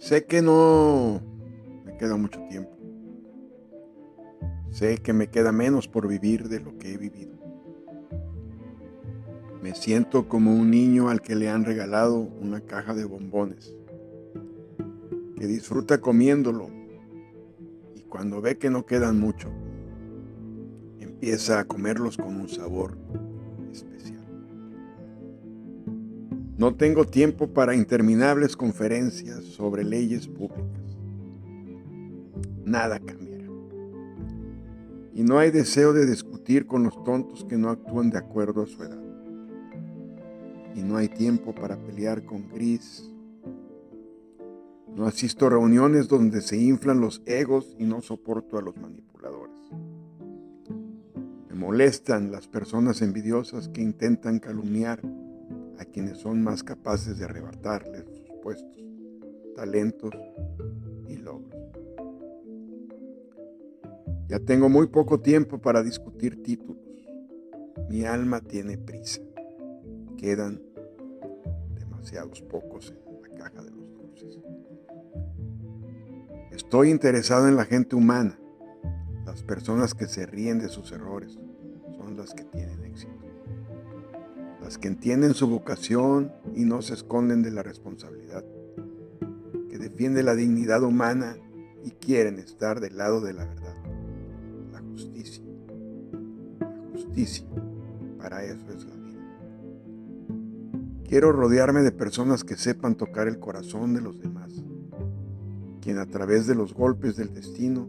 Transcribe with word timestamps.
Sé 0.00 0.24
que 0.24 0.40
no 0.40 1.20
me 1.84 1.94
queda 1.98 2.16
mucho 2.16 2.40
tiempo. 2.48 2.70
Sé 4.70 4.96
que 4.96 5.12
me 5.12 5.28
queda 5.28 5.52
menos 5.52 5.88
por 5.88 6.08
vivir 6.08 6.48
de 6.48 6.58
lo 6.58 6.78
que 6.78 6.94
he 6.94 6.96
vivido. 6.96 7.34
Me 9.62 9.74
siento 9.74 10.26
como 10.26 10.54
un 10.54 10.70
niño 10.70 11.10
al 11.10 11.20
que 11.20 11.34
le 11.34 11.50
han 11.50 11.66
regalado 11.66 12.16
una 12.18 12.62
caja 12.62 12.94
de 12.94 13.04
bombones, 13.04 13.76
que 15.36 15.46
disfruta 15.46 16.00
comiéndolo 16.00 16.70
y 17.94 18.00
cuando 18.00 18.40
ve 18.40 18.56
que 18.56 18.70
no 18.70 18.86
quedan 18.86 19.20
mucho, 19.20 19.50
empieza 20.98 21.60
a 21.60 21.66
comerlos 21.66 22.16
con 22.16 22.40
un 22.40 22.48
sabor 22.48 22.96
especial. 23.70 24.19
No 26.60 26.74
tengo 26.74 27.06
tiempo 27.06 27.48
para 27.48 27.74
interminables 27.74 28.54
conferencias 28.54 29.44
sobre 29.44 29.82
leyes 29.82 30.28
públicas. 30.28 30.94
Nada 32.66 33.00
cambiará. 33.00 33.46
Y 35.14 35.22
no 35.22 35.38
hay 35.38 35.50
deseo 35.52 35.94
de 35.94 36.04
discutir 36.04 36.66
con 36.66 36.82
los 36.82 37.02
tontos 37.02 37.46
que 37.46 37.56
no 37.56 37.70
actúan 37.70 38.10
de 38.10 38.18
acuerdo 38.18 38.64
a 38.64 38.66
su 38.66 38.82
edad 38.82 39.02
y 40.74 40.82
no 40.82 40.98
hay 40.98 41.08
tiempo 41.08 41.54
para 41.54 41.78
pelear 41.78 42.26
con 42.26 42.46
Gris. 42.50 43.10
No 44.94 45.06
asisto 45.06 45.46
a 45.46 45.50
reuniones 45.50 46.08
donde 46.08 46.42
se 46.42 46.58
inflan 46.58 47.00
los 47.00 47.22
egos 47.24 47.74
y 47.78 47.84
no 47.84 48.02
soporto 48.02 48.58
a 48.58 48.62
los 48.62 48.76
manipuladores. 48.76 49.56
Me 51.48 51.54
molestan 51.54 52.30
las 52.30 52.46
personas 52.48 53.00
envidiosas 53.00 53.70
que 53.70 53.80
intentan 53.80 54.40
calumniar 54.40 55.00
a 55.80 55.84
quienes 55.86 56.18
son 56.18 56.42
más 56.42 56.62
capaces 56.62 57.18
de 57.18 57.24
arrebatarles 57.24 58.04
sus 58.04 58.30
puestos, 58.42 58.84
talentos 59.56 60.12
y 61.08 61.16
logros. 61.16 61.58
Ya 64.28 64.38
tengo 64.38 64.68
muy 64.68 64.86
poco 64.86 65.18
tiempo 65.18 65.58
para 65.58 65.82
discutir 65.82 66.42
títulos. 66.42 66.78
Mi 67.88 68.04
alma 68.04 68.40
tiene 68.40 68.78
prisa 68.78 69.20
quedan 70.20 70.60
demasiados 71.74 72.42
pocos 72.42 72.94
en 73.06 73.22
la 73.22 73.38
caja 73.38 73.62
de 73.62 73.70
los 73.70 73.94
dulces. 73.94 74.38
Estoy 76.50 76.90
interesado 76.90 77.48
en 77.48 77.56
la 77.56 77.64
gente 77.64 77.96
humana. 77.96 78.38
Las 79.24 79.42
personas 79.42 79.94
que 79.94 80.06
se 80.06 80.26
ríen 80.26 80.58
de 80.58 80.68
sus 80.68 80.92
errores 80.92 81.38
son 81.96 82.18
las 82.18 82.34
que 82.34 82.44
tienen 82.44 82.84
éxito. 82.84 83.29
Las 84.62 84.78
que 84.78 84.88
entienden 84.88 85.34
su 85.34 85.48
vocación 85.48 86.32
y 86.54 86.64
no 86.64 86.82
se 86.82 86.94
esconden 86.94 87.42
de 87.42 87.50
la 87.50 87.62
responsabilidad. 87.62 88.44
Que 89.68 89.78
defienden 89.78 90.26
la 90.26 90.34
dignidad 90.34 90.82
humana 90.82 91.36
y 91.84 91.90
quieren 91.90 92.38
estar 92.38 92.80
del 92.80 92.96
lado 92.96 93.20
de 93.20 93.32
la 93.32 93.46
verdad. 93.46 93.76
La 94.72 94.80
justicia. 94.80 95.44
La 96.60 96.92
justicia. 96.92 97.46
Para 98.18 98.44
eso 98.44 98.66
es 98.76 98.84
la 98.84 99.00
Quiero 101.10 101.32
rodearme 101.32 101.82
de 101.82 101.90
personas 101.90 102.44
que 102.44 102.56
sepan 102.56 102.94
tocar 102.94 103.26
el 103.26 103.40
corazón 103.40 103.94
de 103.94 104.00
los 104.00 104.20
demás, 104.20 104.62
quien 105.80 105.98
a 105.98 106.06
través 106.06 106.46
de 106.46 106.54
los 106.54 106.72
golpes 106.72 107.16
del 107.16 107.34
destino 107.34 107.88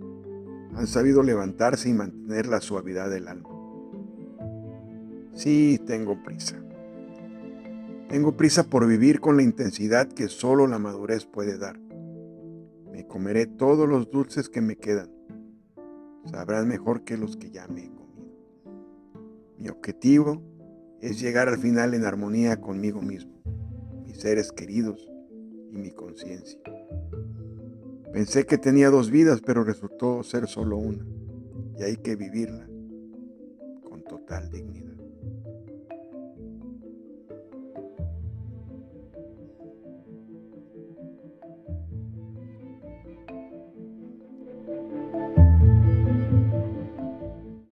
han 0.74 0.88
sabido 0.88 1.22
levantarse 1.22 1.88
y 1.88 1.94
mantener 1.94 2.48
la 2.48 2.62
suavidad 2.62 3.12
del 3.12 3.28
alma. 3.28 3.51
Sí, 5.42 5.82
tengo 5.88 6.22
prisa. 6.22 6.64
Tengo 8.10 8.38
prisa 8.38 8.70
por 8.70 8.86
vivir 8.86 9.20
con 9.20 9.38
la 9.38 9.42
intensidad 9.42 10.08
que 10.08 10.28
solo 10.28 10.68
la 10.68 10.78
madurez 10.78 11.26
puede 11.26 11.58
dar. 11.58 11.80
Me 12.92 13.08
comeré 13.08 13.48
todos 13.48 13.90
los 13.90 14.12
dulces 14.12 14.50
que 14.50 14.62
me 14.62 14.76
quedan. 14.76 15.10
Sabrán 16.26 16.68
mejor 16.68 17.04
que 17.04 17.18
los 17.18 17.38
que 17.38 17.50
ya 17.50 17.68
me 17.68 17.86
he 17.86 17.90
comido. 17.90 18.36
Mi 19.58 19.70
objetivo 19.70 20.44
es 21.02 21.20
llegar 21.20 21.50
al 21.50 21.58
final 21.58 21.96
en 21.96 22.06
armonía 22.06 22.62
conmigo 22.62 23.02
mismo, 23.02 23.42
mis 24.06 24.20
seres 24.20 24.52
queridos 24.52 25.12
y 25.72 25.78
mi 25.80 25.90
conciencia. 25.90 26.62
Pensé 28.14 28.46
que 28.46 28.60
tenía 28.60 28.92
dos 28.92 29.10
vidas, 29.10 29.42
pero 29.44 29.64
resultó 29.64 30.22
ser 30.22 30.46
solo 30.46 30.78
una, 30.78 31.04
y 31.80 31.82
hay 31.82 31.98
que 31.98 32.16
vivirla 32.16 32.70
con 33.82 34.04
total 34.04 34.52
dignidad. 34.52 34.92